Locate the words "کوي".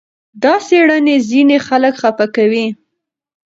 2.35-2.65